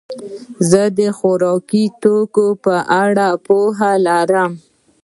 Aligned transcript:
زه 0.69 0.81
د 0.97 0.99
خوراکي 1.17 1.83
توکو 2.01 2.47
په 2.63 2.75
اړه 3.03 3.27
پوهه 3.45 3.91
لرم. 4.07 4.51